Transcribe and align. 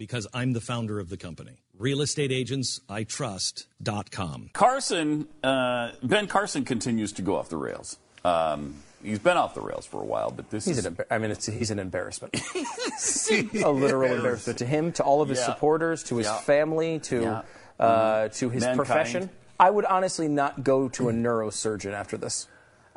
Because 0.00 0.26
I'm 0.32 0.54
the 0.54 0.62
founder 0.62 0.98
of 0.98 1.10
the 1.10 1.18
company. 1.18 1.60
RealestateAgentsITrust.com. 1.78 4.50
Carson, 4.54 5.28
uh, 5.44 5.90
Ben 6.02 6.26
Carson 6.26 6.64
continues 6.64 7.12
to 7.12 7.20
go 7.20 7.36
off 7.36 7.50
the 7.50 7.58
rails. 7.58 7.98
Um, 8.24 8.76
he's 9.04 9.18
been 9.18 9.36
off 9.36 9.54
the 9.54 9.60
rails 9.60 9.84
for 9.84 10.00
a 10.00 10.04
while, 10.06 10.30
but 10.30 10.48
this 10.48 10.64
He's 10.64 10.78
is. 10.78 10.86
An, 10.86 10.96
I 11.10 11.18
mean, 11.18 11.30
it's, 11.30 11.44
he's 11.44 11.70
an 11.70 11.78
embarrassment. 11.78 12.34
a 13.62 13.70
literal 13.70 14.14
embarrassment 14.14 14.58
to 14.60 14.64
him, 14.64 14.90
to 14.92 15.02
all 15.04 15.20
of 15.20 15.28
his 15.28 15.36
Yeah. 15.38 15.44
supporters, 15.44 16.02
to 16.04 16.16
his 16.16 16.28
Yeah. 16.28 16.38
family, 16.38 16.98
to 17.00 17.20
Yeah. 17.20 17.42
uh, 17.78 18.28
to 18.28 18.48
his 18.48 18.62
Mankind. 18.62 18.76
profession. 18.78 19.28
I 19.58 19.68
would 19.68 19.84
honestly 19.84 20.28
not 20.28 20.64
go 20.64 20.88
to 20.88 21.10
a 21.10 21.12
neurosurgeon 21.12 21.92
after 21.92 22.16
this. 22.16 22.48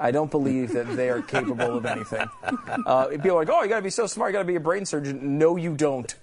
I 0.03 0.11
don't 0.11 0.29
believe 0.29 0.73
that 0.73 0.95
they 0.95 1.09
are 1.09 1.21
capable 1.21 1.77
of 1.77 1.85
anything. 1.85 2.27
Uh, 2.85 3.05
people 3.07 3.31
are 3.31 3.45
like, 3.45 3.49
"Oh, 3.49 3.63
you 3.63 3.69
got 3.69 3.77
to 3.77 3.81
be 3.81 3.89
so 3.89 4.05
smart. 4.07 4.29
You 4.29 4.33
got 4.33 4.39
to 4.39 4.45
be 4.47 4.55
a 4.55 4.59
brain 4.59 4.85
surgeon." 4.85 5.37
No, 5.37 5.55
you 5.55 5.75
don't. 5.75 6.13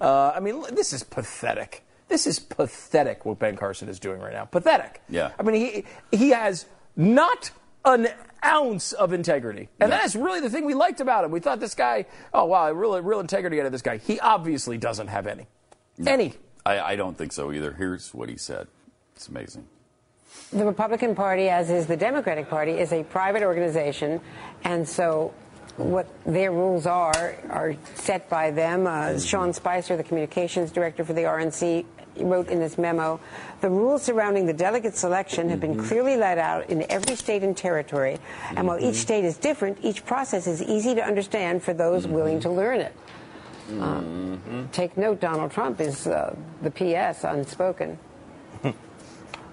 Uh, 0.00 0.32
I 0.34 0.40
mean, 0.40 0.62
this 0.72 0.92
is 0.92 1.02
pathetic. 1.04 1.84
This 2.08 2.26
is 2.26 2.38
pathetic 2.40 3.24
what 3.24 3.38
Ben 3.38 3.56
Carson 3.56 3.88
is 3.88 4.00
doing 4.00 4.20
right 4.20 4.32
now. 4.32 4.44
Pathetic. 4.46 5.00
Yeah. 5.08 5.30
I 5.38 5.42
mean, 5.44 5.54
he 5.54 5.84
he 6.16 6.30
has 6.30 6.66
not 6.96 7.50
an 7.84 8.08
ounce 8.44 8.92
of 8.92 9.12
integrity, 9.12 9.68
and 9.78 9.90
Yeah. 9.90 9.98
that's 9.98 10.16
really 10.16 10.40
the 10.40 10.50
thing 10.50 10.64
we 10.64 10.74
liked 10.74 11.00
about 11.00 11.24
him. 11.24 11.30
We 11.30 11.38
thought 11.40 11.60
this 11.60 11.74
guy, 11.74 12.06
oh 12.34 12.46
wow, 12.46 12.70
real 12.72 13.00
real 13.02 13.20
integrity 13.20 13.60
out 13.60 13.66
of 13.66 13.72
this 13.72 13.82
guy. 13.82 13.98
He 13.98 14.18
obviously 14.20 14.76
doesn't 14.78 15.08
have 15.08 15.26
any. 15.28 15.46
Any. 16.06 16.34
I, 16.66 16.80
I 16.80 16.96
don't 16.96 17.16
think 17.16 17.32
so 17.32 17.52
either. 17.52 17.72
Here's 17.74 18.12
what 18.12 18.28
he 18.28 18.36
said. 18.36 18.66
It's 19.14 19.28
amazing. 19.28 19.66
The 20.52 20.64
Republican 20.64 21.14
Party, 21.14 21.48
as 21.48 21.70
is 21.70 21.86
the 21.86 21.96
Democratic 21.96 22.48
Party, 22.48 22.72
is 22.72 22.92
a 22.92 23.04
private 23.04 23.42
organization, 23.42 24.20
and 24.64 24.88
so 24.88 25.32
what 25.76 26.08
their 26.26 26.50
rules 26.52 26.86
are 26.86 27.36
are 27.48 27.74
set 27.94 28.28
by 28.28 28.50
them. 28.50 28.86
Uh, 28.86 29.18
Sean 29.18 29.52
Spicer, 29.52 29.96
the 29.96 30.02
communications 30.02 30.72
director 30.72 31.04
for 31.04 31.12
the 31.12 31.22
RNC, 31.22 31.84
wrote 32.16 32.48
in 32.48 32.58
this 32.58 32.76
memo 32.76 33.20
the 33.60 33.70
rules 33.70 34.02
surrounding 34.02 34.46
the 34.46 34.52
delegate 34.52 34.96
selection 34.96 35.48
have 35.48 35.60
been 35.60 35.78
clearly 35.78 36.16
laid 36.16 36.38
out 36.38 36.68
in 36.68 36.84
every 36.90 37.14
state 37.14 37.42
and 37.42 37.56
territory, 37.56 38.18
and 38.56 38.66
while 38.66 38.78
each 38.80 38.96
state 38.96 39.24
is 39.24 39.36
different, 39.36 39.78
each 39.82 40.04
process 40.04 40.46
is 40.46 40.62
easy 40.62 40.94
to 40.94 41.02
understand 41.02 41.62
for 41.62 41.72
those 41.72 42.06
willing 42.06 42.40
to 42.40 42.50
learn 42.50 42.80
it. 42.80 42.94
Uh, 43.80 44.02
take 44.72 44.96
note, 44.96 45.20
Donald 45.20 45.52
Trump 45.52 45.80
is 45.80 46.06
uh, 46.08 46.34
the 46.62 46.70
PS 46.70 47.22
unspoken. 47.24 47.98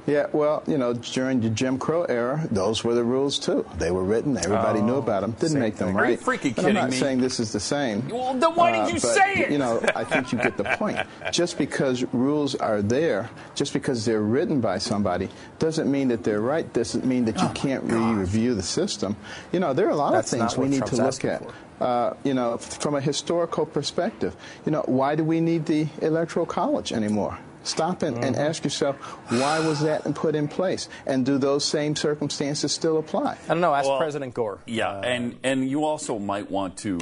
Yeah, 0.08 0.28
well, 0.32 0.64
you 0.66 0.78
know, 0.78 0.94
during 0.94 1.42
the 1.42 1.50
Jim 1.50 1.78
Crow 1.78 2.04
era, 2.06 2.48
those 2.50 2.82
were 2.82 2.96
the 2.96 3.04
rules 3.04 3.38
too. 3.38 3.66
They 3.78 3.92
were 3.92 4.06
written, 4.06 4.38
everybody 4.38 4.82
knew 4.82 4.96
about 4.96 5.20
them. 5.20 5.32
Didn't 5.34 5.60
make 5.60 5.76
them 5.76 5.90
thing. 5.90 5.98
Are 5.98 6.06
you 6.10 6.12
right. 6.16 6.20
freaking 6.22 6.56
But 6.56 6.62
kidding 6.64 6.78
I'm 6.78 6.84
not 6.86 6.90
me? 6.92 6.96
saying 6.96 7.20
this 7.20 7.42
is 7.42 7.52
the 7.52 7.60
same. 7.60 8.08
Well, 8.08 8.34
then 8.34 8.56
why 8.56 8.72
did 8.72 8.88
you 8.96 9.02
but, 9.02 9.14
say 9.14 9.34
it? 9.36 9.52
You 9.52 9.58
know, 9.58 9.82
I 9.96 10.06
think 10.06 10.32
you 10.32 10.38
get 10.38 10.56
the 10.56 10.64
point. 10.64 10.98
Just 11.34 11.58
because 11.58 12.06
rules 12.14 12.56
are 12.56 12.82
there, 12.82 13.30
just 13.54 13.74
because 13.74 14.06
they're 14.06 14.22
written 14.22 14.62
by 14.62 14.78
somebody, 14.78 15.28
doesn't 15.60 15.92
mean 15.92 16.08
that 16.08 16.24
they're 16.24 16.40
right. 16.42 16.72
Doesn't 16.72 17.04
mean 17.06 17.26
that 17.26 17.42
you 17.42 17.50
can't 17.50 17.84
re-review 17.84 18.56
the 18.56 18.64
system. 18.64 19.18
You 19.52 19.60
know, 19.60 19.74
there 19.74 19.88
are 19.88 19.92
a 19.92 19.96
lot 19.96 20.14
That's 20.14 20.32
of 20.32 20.40
things 20.40 20.58
we 20.58 20.70
need 20.70 20.86
Trump's 20.86 20.98
to 20.98 21.04
look 21.04 21.26
at. 21.26 21.44
for. 21.44 21.54
Uh, 21.84 22.16
you 22.24 22.34
know, 22.34 22.56
f- 22.56 22.82
from 22.82 22.96
a 22.96 23.02
historical 23.02 23.66
perspective, 23.66 24.36
you 24.66 24.72
know, 24.72 24.84
why 24.88 25.16
do 25.16 25.24
we 25.24 25.42
need 25.42 25.66
the 25.68 25.88
electoral 26.02 26.46
college 26.46 26.92
anymore? 26.92 27.38
Stop 27.68 28.02
and, 28.02 28.24
and 28.24 28.36
ask 28.36 28.64
yourself, 28.64 28.96
why 29.30 29.60
was 29.60 29.82
that 29.82 30.04
put 30.16 30.36
in 30.36 30.48
place? 30.48 30.88
And 31.06 31.26
do 31.26 31.38
those 31.38 31.66
same 31.66 31.96
circumstances 31.96 32.72
still 32.72 32.98
apply? 32.98 33.38
I 33.46 33.48
don't 33.50 33.62
know. 33.62 33.74
Ask 33.74 33.90
Well, 33.90 33.98
President 34.00 34.34
Gore. 34.34 34.60
Yeah, 34.66 34.90
Uh, 34.90 35.02
and 35.02 35.36
and 35.44 35.70
you 35.70 35.84
also 35.84 36.18
might 36.18 36.50
want 36.50 36.78
to 36.78 37.00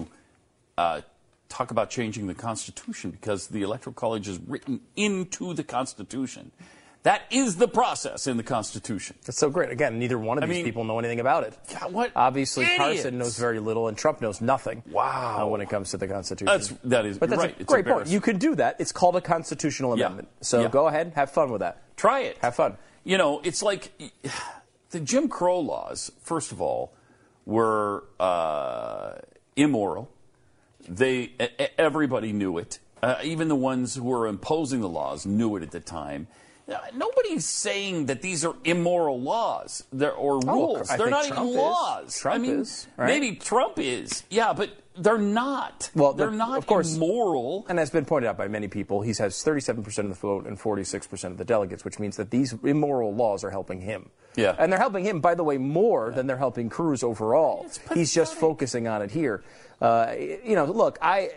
uh, 0.77 1.01
talk 1.49 1.71
about 1.71 1.89
changing 1.89 2.27
the 2.27 2.33
Constitution 2.33 3.11
because 3.11 3.47
the 3.47 3.61
Electoral 3.61 3.93
College 3.93 4.27
is 4.27 4.39
written 4.47 4.81
into 4.95 5.53
the 5.53 5.63
Constitution. 5.63 6.51
That 7.05 7.21
is 7.29 7.57
the 7.57 7.67
process 7.67 8.25
in 8.25 8.35
the 8.37 8.41
Constitution. 8.41 9.15
That's 9.27 9.37
so 9.37 9.51
great. 9.51 9.69
Again, 9.69 9.99
neither 9.99 10.17
one 10.17 10.39
of 10.39 10.43
I 10.43 10.47
these 10.47 10.55
mean- 10.55 10.65
people 10.65 10.83
know 10.85 10.97
anything 10.97 11.19
about 11.19 11.43
it. 11.43 11.55
Yeah, 11.71 11.85
what 11.85 12.11
Obviously, 12.15 12.63
idiots. 12.65 12.79
Carson 12.79 13.19
knows 13.19 13.37
very 13.37 13.59
little, 13.59 13.87
and 13.87 13.95
Trump 13.95 14.21
knows 14.21 14.41
nothing. 14.41 14.81
Wow. 14.89 15.43
uh, 15.43 15.45
when 15.47 15.61
it 15.61 15.69
comes 15.69 15.91
to 15.91 15.97
the 15.97 16.07
Constitution. 16.07 16.47
That's- 16.47 16.73
that 16.85 17.05
is- 17.05 17.19
But 17.19 17.29
that's 17.29 17.41
right. 17.43 17.61
a 17.61 17.63
great 17.63 17.85
point. 17.85 18.07
You 18.07 18.19
can 18.19 18.39
do 18.39 18.55
that. 18.55 18.77
It's 18.79 18.91
called 18.91 19.15
a 19.15 19.21
constitutional 19.21 19.95
Yeah. 19.97 20.05
amendment. 20.07 20.29
So 20.41 20.61
Yeah. 20.61 20.67
go 20.69 20.87
ahead, 20.87 21.13
have 21.15 21.29
fun 21.29 21.51
with 21.51 21.59
that. 21.61 21.77
Try 21.95 22.21
it. 22.21 22.39
Have 22.39 22.55
fun. 22.55 22.75
You 23.03 23.19
know, 23.19 23.39
it's 23.43 23.61
like 23.61 23.91
the 24.89 24.99
Jim 24.99 25.29
Crow 25.29 25.59
laws. 25.59 26.11
First 26.23 26.51
of 26.51 26.59
all, 26.59 26.91
were 27.45 28.05
uh, 28.19 29.19
immoral. 29.55 30.09
They 30.89 31.33
everybody 31.77 32.33
knew 32.33 32.57
it. 32.57 32.79
Uh, 33.03 33.17
even 33.23 33.47
the 33.47 33.55
ones 33.55 33.93
who 33.93 34.03
were 34.05 34.25
imposing 34.25 34.81
the 34.81 34.89
laws 34.89 35.25
knew 35.27 35.55
it 35.55 35.61
at 35.61 35.69
the 35.69 35.79
time. 35.79 36.27
Nobody's 36.93 37.45
saying 37.45 38.07
that 38.07 38.21
these 38.21 38.43
are 38.45 38.55
immoral 38.63 39.19
laws 39.19 39.83
or 39.93 40.39
rules. 40.39 40.89
Oh, 40.91 40.97
they're 40.97 41.09
not 41.09 41.25
Trump 41.25 41.41
even 41.43 41.49
is. 41.49 41.55
laws. 41.55 42.17
Trump 42.19 42.35
I 42.35 42.37
mean, 42.39 42.59
is, 42.61 42.87
right? 42.97 43.07
maybe 43.07 43.35
Trump 43.35 43.77
is. 43.77 44.23
Yeah, 44.29 44.53
but 44.53 44.71
they're 44.97 45.17
not. 45.17 45.91
Well, 45.93 46.13
they're 46.13 46.29
the- 46.31 46.37
not 46.37 46.57
of 46.57 46.65
course- 46.65 46.95
immoral. 46.95 47.65
And 47.69 47.79
as 47.79 47.89
been 47.91 48.05
pointed 48.05 48.27
out 48.27 48.37
by 48.37 48.47
many 48.47 48.67
people, 48.67 49.01
he 49.01 49.09
has 49.09 49.43
37% 49.43 49.85
of 49.99 50.09
the 50.09 50.15
vote 50.15 50.47
and 50.47 50.57
46% 50.59 51.31
of 51.31 51.37
the 51.37 51.45
delegates, 51.45 51.83
which 51.85 51.99
means 51.99 52.15
that 52.17 52.31
these 52.31 52.53
immoral 52.63 53.13
laws 53.13 53.43
are 53.43 53.51
helping 53.51 53.81
him. 53.81 54.09
Yeah. 54.35 54.55
And 54.57 54.71
they're 54.71 54.79
helping 54.79 55.03
him, 55.05 55.19
by 55.21 55.35
the 55.35 55.43
way, 55.43 55.57
more 55.57 56.11
than 56.11 56.27
they're 56.27 56.37
helping 56.37 56.69
Cruz 56.69 57.03
overall. 57.03 57.67
He's 57.93 58.13
just 58.13 58.33
focusing 58.35 58.87
on 58.87 59.01
it 59.01 59.11
here. 59.11 59.43
Uh, 59.81 60.13
you 60.17 60.55
know, 60.55 60.65
look, 60.65 60.97
I. 61.01 61.31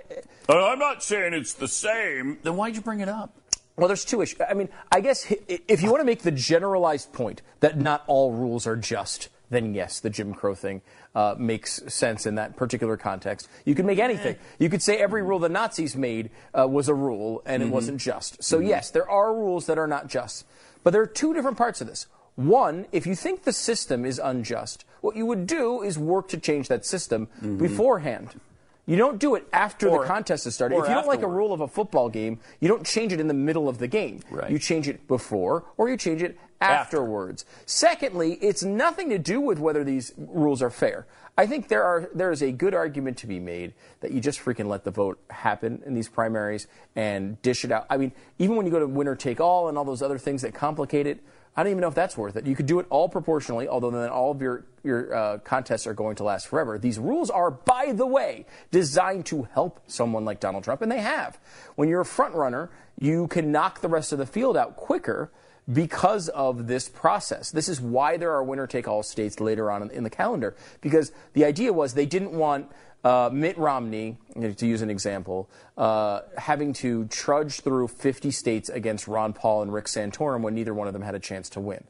Uh, 0.49 0.69
I'm 0.69 0.78
not 0.78 1.03
saying 1.03 1.34
it's 1.34 1.53
the 1.55 1.69
same. 1.69 2.38
Then 2.43 2.56
why'd 2.56 2.77
you 2.77 2.81
bring 2.81 3.00
it 3.00 3.09
up? 3.09 3.34
Well, 3.78 3.87
there's 3.87 4.05
two 4.05 4.21
issues. 4.21 4.41
I 4.49 4.55
mean, 4.55 4.69
I 4.91 5.00
guess 5.00 5.33
if 5.47 5.83
you 5.83 5.91
want 5.91 6.00
to 6.00 6.05
make 6.05 6.22
the 6.22 6.33
generalized 6.33 7.12
point 7.12 7.43
that 7.61 7.78
not 7.78 8.03
all 8.09 8.33
rules 8.33 8.66
are 8.66 8.77
just, 8.77 9.28
then 9.50 9.72
yes, 9.72 10.00
the 10.00 10.11
Jim 10.11 10.34
Crow 10.34 10.56
thing 10.56 10.83
uh, 11.15 11.37
makes 11.39 11.81
sense 11.87 12.27
in 12.27 12.34
that 12.34 12.56
particular 12.56 12.97
context. 12.97 13.49
You 13.65 13.77
could 13.77 13.84
make 13.84 14.00
anything. 14.00 14.34
Eh. 14.34 14.38
You 14.59 14.69
could 14.69 14.83
say 14.83 14.97
every 14.97 15.21
mm-hmm. 15.21 15.31
rule 15.31 15.38
the 15.38 15.49
Nazis 15.49 15.97
made 15.97 16.31
uh, 16.59 16.67
was 16.67 16.88
a 16.88 16.94
rule 16.94 17.41
and 17.47 17.62
it 17.62 17.69
wasn't 17.69 17.99
mm-hmm. 17.99 18.11
just. 18.11 18.43
So, 18.43 18.59
mm-hmm. 18.59 18.67
yes, 18.67 18.91
there 18.91 19.09
are 19.09 19.33
rules 19.33 19.67
that 19.67 19.78
are 19.78 19.87
not 19.87 20.09
just. 20.09 20.44
But 20.83 20.91
there 20.93 21.03
are 21.03 21.06
two 21.06 21.33
different 21.33 21.56
parts 21.56 21.81
of 21.81 21.87
this. 21.87 22.09
One, 22.34 22.87
if 22.93 23.06
you 23.06 23.15
think 23.15 23.44
the 23.44 23.53
system 23.53 24.05
is 24.05 24.21
unjust, 24.22 24.84
what 25.00 25.17
you 25.17 25.27
would 25.27 25.47
do 25.47 25.83
is 25.83 25.99
work 25.99 26.28
to 26.28 26.37
change 26.38 26.69
that 26.69 26.84
system 26.84 27.28
beforehand. 27.59 28.41
You 28.88 28.97
don't 28.97 29.19
do 29.19 29.34
it 29.34 29.47
after 29.53 29.87
Or- 29.88 30.00
the 30.00 30.06
contest 30.06 30.44
has 30.44 30.54
started. 30.54 30.76
If 30.78 30.88
you 30.88 30.94
don't 30.94 31.06
like 31.06 31.21
a 31.22 31.26
rule 31.28 31.53
of 31.53 31.60
a 31.60 31.69
football 31.69 32.09
game, 32.09 32.41
you 32.59 32.69
don't 32.69 32.87
change 32.87 33.12
it 33.12 33.21
in 33.21 33.28
the 33.28 33.34
middle 33.34 33.69
of 33.69 33.76
the 33.76 33.87
game. 33.87 34.21
Right. 34.31 34.50
You 34.50 34.59
change 34.59 34.88
it 34.88 35.06
before 35.06 35.65
or 35.76 35.91
you 35.91 35.99
change 35.99 36.22
it 36.22 36.38
After. 36.59 36.97
afterwards. 36.97 37.44
Secondly, 37.66 38.38
it's 38.41 38.62
nothing 38.62 39.10
to 39.10 39.19
do 39.19 39.43
with 39.43 39.59
whether 39.59 39.84
these 39.84 40.15
rules 40.16 40.62
are 40.62 40.71
fair. 40.71 41.06
I 41.37 41.47
think 41.47 41.69
there 41.69 41.84
are 41.84 42.09
there 42.15 42.32
is 42.32 42.43
a 42.43 42.50
good 42.50 42.72
argument 42.75 43.19
to 43.19 43.26
be 43.26 43.38
made 43.38 43.75
that 44.00 44.10
you 44.10 44.21
just 44.21 44.41
freaking 44.41 44.66
let 44.69 44.84
the 44.84 44.91
vote 44.91 45.19
happen 45.28 45.82
in 45.84 45.93
these 45.94 46.09
primaries 46.09 46.66
and 46.97 47.41
dish 47.43 47.65
it 47.66 47.70
out. 47.70 47.87
I 47.91 47.99
mean, 47.99 48.12
even 48.38 48.56
when 48.56 48.65
you 48.65 48.72
go 48.72 48.81
to 48.81 48.87
winner 48.88 49.15
take 49.15 49.38
all 49.38 49.69
and 49.69 49.76
all 49.76 49.84
those 49.84 50.00
other 50.03 50.19
things 50.19 50.41
that 50.43 50.55
complicate 50.55 51.06
it, 51.06 51.20
I 51.58 51.64
don't 51.64 51.72
even 51.72 51.80
know 51.80 51.88
if 51.88 51.96
that's 51.96 52.16
worth 52.16 52.36
it. 52.36 52.46
You 52.46 52.54
could 52.54 52.66
do 52.66 52.78
it 52.78 52.86
all 52.88 53.08
proportionally, 53.08 53.66
although 53.66 53.90
then 53.90 54.08
all 54.10 54.31
of 54.31 54.40
your 54.40 54.64
your 54.84 55.12
uh, 55.12 55.38
contests 55.38 55.88
are 55.88 55.93
going 55.93 56.14
to 56.14 56.22
last 56.22 56.46
forever. 56.46 56.78
These 56.78 57.00
rules 57.00 57.31
are, 57.31 57.50
by 57.50 57.90
the 57.90 58.06
way, 58.06 58.46
designed 58.70 59.26
to 59.26 59.43
help 59.43 59.81
someone 59.88 60.25
like 60.25 60.38
Donald 60.38 60.62
Trump, 60.62 60.82
and 60.82 60.93
they 60.93 61.00
have. 61.00 61.37
When 61.75 61.88
you're 61.88 62.02
a 62.02 62.05
front 62.05 62.37
runner, 62.37 62.70
you 63.00 63.26
can 63.26 63.50
knock 63.50 63.81
the 63.81 63.88
rest 63.88 64.12
of 64.12 64.20
the 64.20 64.26
field 64.26 64.56
out 64.56 64.76
quicker 64.76 65.32
because 65.72 66.28
of 66.28 66.69
this 66.69 66.88
process. 66.88 67.50
This 67.50 67.69
is 67.69 67.81
why 67.81 68.19
there 68.19 68.31
are 68.31 68.44
winner 68.44 68.69
take 68.69 68.87
all 68.87 69.02
states 69.02 69.40
later 69.40 69.69
on 69.69 69.90
in, 69.90 70.04
the 70.04 70.11
calendar, 70.11 70.54
because 70.81 71.11
the 71.32 71.44
idea 71.44 71.72
was 71.72 71.93
they 71.93 72.06
didn't 72.06 72.32
want 72.32 72.70
uh, 73.05 73.31
Mitt 73.33 73.56
Romney, 73.56 74.17
to 74.56 74.67
use 74.67 74.83
an 74.83 74.91
example, 74.91 75.49
uh, 75.77 76.21
having 76.37 76.73
to 76.75 77.06
trudge 77.06 77.61
through 77.61 77.89
50 77.89 78.31
states 78.31 78.69
against 78.69 79.06
Ron 79.06 79.33
Paul 79.33 79.62
and 79.62 79.73
Rick 79.73 79.87
Santorum 79.87 80.43
when 80.43 80.55
neither 80.55 80.75
one 80.75 80.87
of 80.89 80.93
them 80.93 81.03
had 81.03 81.15
a 81.15 81.21
chance 81.21 81.49
to 81.50 81.61
win. 81.61 81.85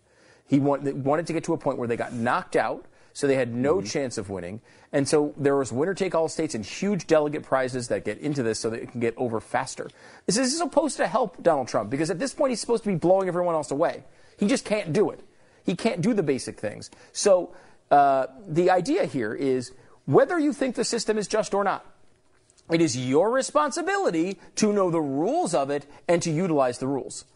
He 0.46 0.58
want, 0.58 0.82
wanted 0.96 1.26
to 1.26 1.32
get 1.32 1.44
to 1.44 1.52
a 1.52 1.58
point 1.58 1.78
where 1.78 1.88
they 1.88 1.96
got 1.96 2.12
knocked 2.12 2.56
out, 2.56 2.84
so 3.12 3.26
they 3.26 3.34
had 3.34 3.52
no 3.52 3.82
chance 3.82 4.16
of 4.16 4.30
winning. 4.30 4.60
And 4.92 5.08
so 5.08 5.34
there 5.36 5.56
was 5.56 5.72
winner 5.72 5.94
take 5.94 6.14
all 6.14 6.28
states 6.28 6.54
and 6.54 6.64
huge 6.64 7.06
delegate 7.06 7.42
prizes 7.42 7.88
that 7.88 8.04
get 8.04 8.18
into 8.18 8.42
this 8.42 8.58
so 8.58 8.70
that 8.70 8.80
it 8.80 8.92
can 8.92 9.00
get 9.00 9.14
over 9.16 9.40
faster. 9.40 9.90
This 10.26 10.38
is 10.38 10.56
supposed 10.56 10.96
to 10.98 11.06
help 11.06 11.42
Donald 11.42 11.68
Trump 11.68 11.90
because 11.90 12.10
at 12.10 12.18
this 12.18 12.32
point 12.32 12.50
he's 12.50 12.60
supposed 12.60 12.84
to 12.84 12.88
be 12.88 12.94
blowing 12.94 13.28
everyone 13.28 13.54
else 13.54 13.70
away. 13.70 14.04
He 14.38 14.46
just 14.46 14.64
can't 14.64 14.92
do 14.92 15.10
it. 15.10 15.20
He 15.64 15.74
can't 15.74 16.00
do 16.00 16.14
the 16.14 16.22
basic 16.22 16.58
things. 16.58 16.90
So 17.12 17.54
uh, 17.90 18.28
the 18.46 18.70
idea 18.70 19.04
here 19.04 19.34
is 19.34 19.72
whether 20.08 20.38
you 20.38 20.54
think 20.54 20.74
the 20.74 20.84
system 20.84 21.18
is 21.18 21.28
just 21.28 21.52
or 21.52 21.62
not, 21.62 21.84
it 22.72 22.80
is 22.80 22.96
your 22.96 23.30
responsibility 23.30 24.40
to 24.54 24.72
know 24.72 24.90
the 24.90 25.02
rules 25.02 25.54
of 25.54 25.68
it 25.68 25.84
and 26.08 26.22
to 26.22 26.30
utilize 26.30 26.78
the 26.78 26.86
rules. 26.86 27.26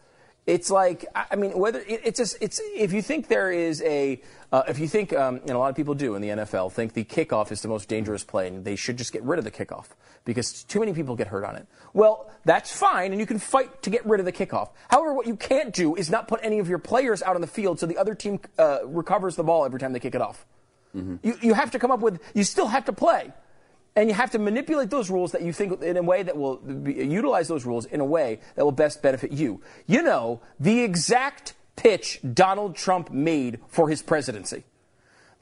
It's 0.46 0.70
like 0.70 1.04
I 1.14 1.36
mean, 1.36 1.52
whether 1.52 1.84
it's 1.86 2.18
just, 2.18 2.38
it's 2.40 2.62
if 2.74 2.94
you 2.94 3.02
think 3.02 3.28
there 3.28 3.52
is 3.52 3.82
a 3.82 4.22
uh, 4.50 4.62
if 4.68 4.78
you 4.78 4.88
think 4.88 5.12
um, 5.12 5.36
and 5.42 5.50
a 5.50 5.58
lot 5.58 5.68
of 5.68 5.76
people 5.76 5.94
do 5.94 6.14
in 6.14 6.22
the 6.22 6.28
NFL 6.28 6.72
think 6.72 6.94
the 6.94 7.04
kickoff 7.04 7.52
is 7.52 7.60
the 7.60 7.68
most 7.68 7.90
dangerous 7.90 8.24
play 8.24 8.48
and 8.48 8.64
they 8.64 8.74
should 8.74 8.96
just 8.96 9.12
get 9.12 9.22
rid 9.22 9.38
of 9.38 9.44
the 9.44 9.50
kickoff 9.50 9.88
because 10.24 10.64
too 10.64 10.80
many 10.80 10.94
people 10.94 11.14
get 11.14 11.26
hurt 11.26 11.44
on 11.44 11.56
it. 11.56 11.66
Well, 11.92 12.30
that's 12.46 12.74
fine 12.74 13.12
and 13.12 13.20
you 13.20 13.26
can 13.26 13.38
fight 13.38 13.82
to 13.82 13.90
get 13.90 14.04
rid 14.06 14.18
of 14.18 14.24
the 14.24 14.32
kickoff. 14.32 14.70
However, 14.88 15.12
what 15.12 15.26
you 15.26 15.36
can't 15.36 15.74
do 15.74 15.94
is 15.94 16.08
not 16.08 16.26
put 16.26 16.40
any 16.42 16.58
of 16.58 16.70
your 16.70 16.78
players 16.78 17.22
out 17.22 17.34
on 17.34 17.42
the 17.42 17.46
field 17.46 17.78
so 17.78 17.84
the 17.84 17.98
other 17.98 18.14
team 18.14 18.40
uh, 18.58 18.78
recovers 18.86 19.36
the 19.36 19.44
ball 19.44 19.66
every 19.66 19.78
time 19.78 19.92
they 19.92 20.00
kick 20.00 20.14
it 20.14 20.22
off. 20.22 20.46
Mm-hmm. 20.96 21.16
You 21.22 21.38
you 21.40 21.54
have 21.54 21.70
to 21.72 21.78
come 21.78 21.90
up 21.90 22.00
with 22.00 22.20
you 22.34 22.44
still 22.44 22.68
have 22.68 22.84
to 22.86 22.92
play. 22.92 23.32
And 23.94 24.08
you 24.08 24.14
have 24.14 24.30
to 24.30 24.38
manipulate 24.38 24.88
those 24.88 25.10
rules 25.10 25.32
that 25.32 25.42
you 25.42 25.52
think 25.52 25.82
in 25.82 25.98
a 25.98 26.02
way 26.02 26.22
that 26.22 26.34
will 26.34 26.56
be, 26.56 26.94
utilize 26.94 27.48
those 27.48 27.66
rules 27.66 27.84
in 27.84 28.00
a 28.00 28.04
way 28.04 28.40
that 28.54 28.64
will 28.64 28.72
best 28.72 29.02
benefit 29.02 29.32
you. 29.32 29.60
You 29.86 30.02
know, 30.02 30.40
the 30.58 30.80
exact 30.80 31.52
pitch 31.76 32.18
Donald 32.32 32.74
Trump 32.74 33.10
made 33.10 33.58
for 33.68 33.90
his 33.90 34.00
presidency. 34.00 34.64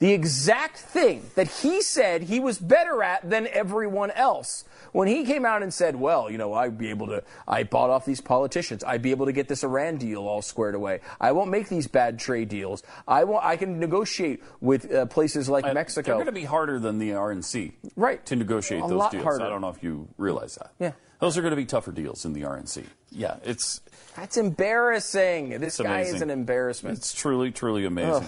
The 0.00 0.12
exact 0.12 0.78
thing 0.78 1.30
that 1.34 1.46
he 1.46 1.82
said 1.82 2.22
he 2.22 2.40
was 2.40 2.58
better 2.58 3.02
at 3.02 3.28
than 3.28 3.46
everyone 3.48 4.10
else 4.12 4.64
when 4.92 5.06
he 5.08 5.24
came 5.24 5.44
out 5.44 5.62
and 5.62 5.72
said, 5.72 5.94
well, 5.94 6.30
you 6.30 6.38
know, 6.38 6.54
I'd 6.54 6.78
be 6.78 6.88
able 6.88 7.06
to, 7.08 7.22
I 7.46 7.64
bought 7.64 7.90
off 7.90 8.06
these 8.06 8.20
politicians. 8.22 8.82
I'd 8.82 9.02
be 9.02 9.10
able 9.10 9.26
to 9.26 9.32
get 9.32 9.46
this 9.46 9.62
Iran 9.62 9.98
deal 9.98 10.22
all 10.26 10.40
squared 10.40 10.74
away. 10.74 11.00
I 11.20 11.32
won't 11.32 11.50
make 11.50 11.68
these 11.68 11.86
bad 11.86 12.18
trade 12.18 12.48
deals. 12.48 12.82
I 13.06 13.24
won't, 13.24 13.44
I 13.44 13.56
can 13.58 13.78
negotiate 13.78 14.42
with 14.62 14.90
uh, 14.90 15.04
places 15.06 15.50
like 15.50 15.66
Uh, 15.66 15.74
Mexico. 15.74 16.06
They're 16.06 16.24
going 16.24 16.26
to 16.26 16.32
be 16.32 16.44
harder 16.46 16.78
than 16.78 16.98
the 16.98 17.10
RNC. 17.10 17.74
Right. 17.94 18.24
To 18.24 18.36
negotiate 18.36 18.82
A 18.82 18.88
those 18.88 19.10
deals. 19.10 19.22
harder. 19.22 19.44
I 19.44 19.48
don't 19.50 19.60
know 19.60 19.68
if 19.68 19.82
you 19.82 20.08
realize 20.16 20.54
that. 20.56 20.72
Yeah. 20.78 20.92
Those 21.20 21.36
are 21.36 21.42
going 21.42 21.52
to 21.52 21.56
be 21.56 21.66
tougher 21.66 21.92
deals 21.92 22.24
in 22.24 22.32
the 22.32 22.40
RNC. 22.42 22.84
Yeah, 23.10 23.36
it's 23.44 23.82
That's 24.16 24.38
embarrassing. 24.38 25.60
This 25.60 25.76
guy 25.78 26.00
is 26.00 26.22
an 26.22 26.30
embarrassment. 26.30 26.96
It's 26.96 27.12
truly, 27.12 27.50
truly 27.50 27.84
amazing. 27.84 28.26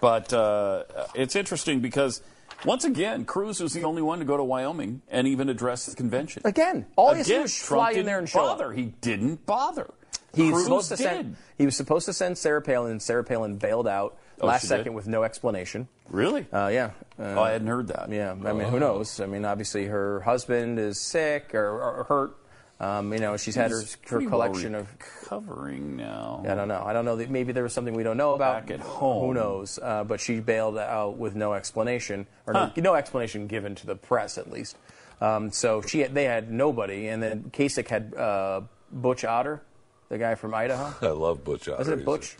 But 0.00 0.32
uh, 0.32 0.84
it's 1.14 1.36
interesting 1.36 1.80
because, 1.80 2.22
once 2.64 2.84
again, 2.84 3.24
Cruz 3.24 3.60
was 3.60 3.72
the 3.74 3.84
only 3.84 4.02
one 4.02 4.18
to 4.20 4.24
go 4.24 4.36
to 4.36 4.44
Wyoming 4.44 5.02
and 5.10 5.26
even 5.28 5.48
address 5.48 5.86
the 5.86 5.94
convention. 5.96 6.42
Again, 6.44 6.86
all 6.96 7.12
he 7.12 7.18
has 7.18 7.26
to 7.26 7.32
do 7.32 7.36
Again, 7.36 7.44
is 7.44 7.56
Trump 7.56 7.68
fly 7.92 7.98
in 8.00 8.06
there 8.06 8.18
and 8.18 8.28
show 8.28 8.40
up. 8.40 8.58
bother. 8.58 8.72
He 8.72 8.94
didn't 9.00 9.44
bother. 9.46 9.90
He 10.34 10.50
was 10.52 10.62
supposed 10.64 10.88
to 10.90 10.96
did. 10.96 11.02
send. 11.02 11.36
He 11.58 11.64
was 11.66 11.76
supposed 11.76 12.06
to 12.06 12.12
send 12.12 12.38
Sarah 12.38 12.62
Palin, 12.62 12.92
and 12.92 13.02
Sarah 13.02 13.24
Palin 13.24 13.56
bailed 13.56 13.88
out 13.88 14.16
Oh, 14.40 14.46
last 14.46 14.62
she 14.62 14.68
did? 14.68 14.76
second 14.78 14.94
with 14.94 15.06
no 15.06 15.22
explanation. 15.24 15.86
Really? 16.08 16.46
Uh, 16.52 16.68
yeah. 16.68 16.92
Uh, 17.18 17.34
oh, 17.36 17.42
I 17.42 17.50
hadn't 17.50 17.66
heard 17.68 17.88
that. 17.88 18.10
Yeah. 18.10 18.30
I 18.30 18.52
mean, 18.54 18.68
who 18.68 18.78
knows? 18.80 19.20
I 19.20 19.26
mean, 19.26 19.44
obviously, 19.44 19.86
her 19.86 20.20
husband 20.20 20.78
is 20.78 20.98
sick 21.00 21.54
or, 21.54 21.68
or 21.68 22.04
hurt. 22.04 22.36
Um, 22.80 23.12
you 23.12 23.18
know, 23.18 23.36
she's 23.36 23.54
had 23.54 23.70
her, 23.70 23.80
her 23.80 23.86
pretty 24.06 24.26
well 24.26 24.40
collection 24.40 24.74
of. 24.74 24.88
covering 24.98 25.96
now. 25.96 26.42
I 26.48 26.54
don't 26.54 26.66
know. 26.68 26.82
I 26.84 26.94
don't 26.94 27.04
know. 27.04 27.16
that 27.16 27.28
Maybe 27.30 27.52
there 27.52 27.62
was 27.62 27.74
something 27.74 27.92
we 27.92 28.02
don't 28.02 28.16
know 28.16 28.32
about. 28.34 28.66
Back 28.66 28.70
at 28.70 28.80
home. 28.80 29.26
Who 29.28 29.34
knows? 29.34 29.78
Uh, 29.82 30.02
but 30.04 30.18
she 30.18 30.40
bailed 30.40 30.78
out 30.78 31.18
with 31.18 31.34
no 31.36 31.52
explanation, 31.52 32.26
or 32.46 32.54
Huh. 32.54 32.70
no, 32.76 32.82
no 32.82 32.94
explanation 32.94 33.46
given 33.48 33.74
to 33.76 33.86
the 33.86 33.96
press, 33.96 34.38
at 34.38 34.50
least. 34.50 34.78
Um, 35.20 35.50
so 35.52 35.82
she, 35.82 36.00
had, 36.00 36.14
they 36.14 36.24
had 36.24 36.50
nobody, 36.50 37.08
and 37.08 37.22
then 37.22 37.50
Kasich 37.52 37.88
had 37.88 38.14
uh, 38.14 38.62
Butch 38.90 39.24
Otter, 39.26 39.60
the 40.08 40.16
guy 40.16 40.34
from 40.34 40.54
Idaho. 40.54 40.94
I 41.06 41.10
love 41.12 41.44
Butch 41.44 41.68
Otter. 41.68 41.82
Is 41.82 41.88
it 41.88 42.02
Butch? 42.06 42.38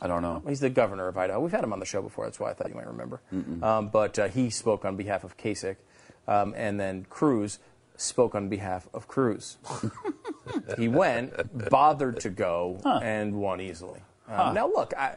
I 0.00 0.06
don't 0.08 0.22
know. 0.22 0.42
He's 0.48 0.60
the 0.60 0.70
governor 0.70 1.06
of 1.06 1.18
Idaho. 1.18 1.38
We've 1.40 1.52
had 1.52 1.62
him 1.62 1.72
on 1.74 1.78
the 1.80 1.84
show 1.86 2.00
before. 2.00 2.24
That's 2.24 2.40
why 2.40 2.50
I 2.50 2.54
thought 2.54 2.68
you 2.70 2.74
might 2.74 2.86
remember. 2.86 3.20
Um, 3.62 3.88
but 3.90 4.18
uh, 4.18 4.28
he 4.28 4.48
spoke 4.48 4.86
on 4.86 4.96
behalf 4.96 5.22
of 5.22 5.36
Kasich, 5.36 5.76
um, 6.26 6.54
and 6.56 6.80
then 6.80 7.04
Cruz 7.10 7.58
spoke 7.96 8.34
on 8.34 8.48
behalf 8.48 8.88
of 8.92 9.08
Cruz. 9.08 9.56
he 10.76 10.88
went, 10.88 11.32
bothered 11.70 12.20
to 12.20 12.30
go, 12.30 12.80
and 12.84 13.34
won 13.34 13.60
easily. 13.60 14.00
Um, 14.28 14.54
Now 14.54 14.66
look, 14.68 14.94
I, 14.96 15.16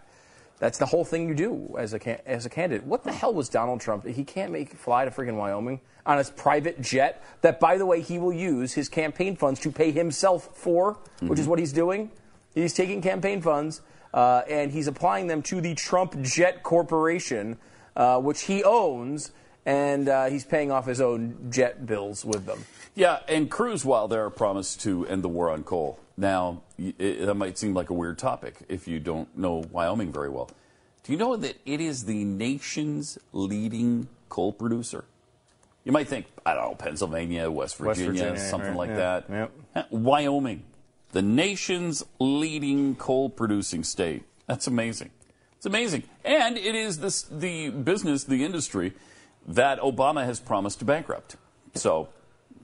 that's 0.60 0.78
the 0.78 0.86
whole 0.86 1.06
thing 1.06 1.28
you 1.28 1.36
do 1.36 1.76
as 1.78 1.94
a 1.94 2.30
as 2.30 2.46
a 2.46 2.50
candidate. 2.50 2.86
What 2.86 3.04
the 3.04 3.12
hell 3.12 3.34
was 3.34 3.50
Donald 3.50 3.80
Trump? 3.82 4.06
He 4.06 4.24
can't 4.24 4.52
make 4.52 4.74
fly 4.74 5.06
to 5.06 5.12
freaking 5.12 5.36
Wyoming 5.38 5.82
on 6.06 6.18
his 6.18 6.30
private 6.30 6.82
jet. 6.82 7.24
That, 7.42 7.60
by 7.60 7.78
the 7.78 7.86
way, 7.86 8.02
he 8.02 8.18
will 8.18 8.34
use 8.34 8.74
his 8.74 8.90
campaign 8.90 9.36
funds 9.36 9.60
to 9.62 9.72
pay 9.72 9.92
himself 9.92 10.50
for, 10.56 10.98
which 11.22 11.40
is 11.40 11.48
what 11.48 11.60
he's 11.60 11.74
doing. 11.74 12.12
He's 12.56 12.74
taking 12.74 13.02
campaign 13.02 13.42
funds 13.42 13.82
uh, 14.14 14.42
and 14.50 14.72
he's 14.72 14.88
applying 14.88 15.28
them 15.28 15.42
to 15.44 15.62
the 15.62 15.76
Trump 15.76 16.20
Jet 16.22 16.64
Corporation, 16.64 17.58
uh, 17.96 18.20
which 18.20 18.42
he 18.44 18.64
owns, 18.64 19.32
and 19.68 20.08
uh, 20.08 20.26
he's 20.28 20.46
paying 20.46 20.72
off 20.72 20.86
his 20.86 21.02
own 21.02 21.50
jet 21.52 21.86
bills 21.86 22.24
with 22.24 22.46
them. 22.46 22.64
Yeah, 22.96 23.20
and 23.28 23.52
Cruz, 23.52 23.84
while 23.84 24.08
there, 24.08 24.30
promised 24.30 24.82
to 24.82 25.06
end 25.08 25.24
the 25.24 25.28
war 25.28 25.52
on 25.52 25.64
coal. 25.64 26.00
Now, 26.16 26.64
it, 26.80 27.26
that 27.26 27.36
might 27.36 27.58
seem 27.58 27.74
like 27.74 27.90
a 27.90 27.94
weird 27.94 28.18
topic 28.18 28.56
if 28.70 28.88
you 28.88 29.00
don't 29.00 29.38
know 29.38 29.66
Wyoming 29.70 30.12
very 30.12 30.30
well. 30.30 30.50
Do 31.04 31.12
you 31.12 31.18
know 31.18 31.36
that 31.36 31.58
it 31.66 31.82
is 31.82 32.06
the 32.06 32.24
nation's 32.24 33.20
leading 33.34 34.08
coal 34.30 34.54
producer? 34.54 35.04
You 35.84 35.92
might 35.92 36.08
think, 36.08 36.28
I 36.46 36.54
don't 36.54 36.64
know, 36.64 36.76
Pennsylvania, 36.76 37.52
West 37.52 37.80
West 37.80 38.00
Virginia, 38.00 38.30
Virginia, 38.32 38.50
something 38.50 38.70
right, 38.70 38.78
like 38.78 38.90
yeah, 38.90 38.96
that. 38.96 39.26
yep. 39.30 39.52
Uh, 39.76 39.84
Wyoming, 39.92 40.64
the 41.12 41.22
nation's 41.22 42.04
leading 42.20 42.96
coal 42.96 43.30
producing 43.30 43.84
state. 43.84 44.24
That's 44.48 44.68
amazing. 44.68 45.12
It's 45.58 45.66
amazing. 45.66 46.04
And 46.24 46.58
it 46.58 46.76
is 46.76 47.00
this, 47.00 47.24
the 47.24 47.70
business, 47.70 48.24
the 48.24 48.46
industry 48.46 48.94
that 49.48 49.80
Obama 49.80 50.26
has 50.26 50.40
promised 50.40 50.80
to 50.80 50.86
bankrupt. 50.86 51.38
So, 51.74 52.10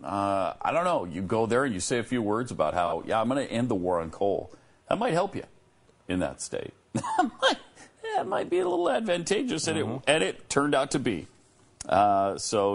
uh, 0.03 0.53
I 0.62 0.71
don't 0.71 0.83
know. 0.83 1.06
You 1.06 1.21
go 1.21 1.45
there 1.45 1.63
and 1.63 1.74
you 1.74 1.80
say 1.80 1.97
a 1.97 2.03
few 2.03 2.21
words 2.21 2.51
about 2.51 2.74
how, 2.74 3.03
yeah, 3.06 3.21
I'm 3.21 3.30
going 3.30 3.45
to 3.45 3.51
end 3.51 3.69
the 3.69 3.75
war 3.75 4.01
on 4.01 4.09
coal. 4.09 4.51
That 4.89 4.97
might 4.97 5.13
help 5.13 5.35
you 5.35 5.44
in 6.07 6.19
that 6.19 6.41
state. 6.41 6.74
that, 6.94 7.31
might, 7.41 7.57
that 8.15 8.27
might 8.27 8.50
be 8.50 8.59
a 8.59 8.68
little 8.68 8.89
advantageous, 8.89 9.68
and, 9.68 9.80
it, 9.80 9.85
and 10.07 10.24
it 10.24 10.50
turned 10.50 10.75
out 10.75 10.91
to 10.91 11.00
be. 11.00 11.27
Uh, 11.88 12.38
so, 12.38 12.71